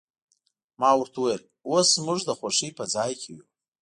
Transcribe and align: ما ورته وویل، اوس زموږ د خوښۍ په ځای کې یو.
ما 0.79 0.91
ورته 0.97 1.17
وویل، 1.21 1.43
اوس 1.69 1.87
زموږ 1.97 2.19
د 2.25 2.29
خوښۍ 2.39 2.69
په 2.77 2.83
ځای 2.93 3.11
کې 3.21 3.29
یو. 3.35 3.45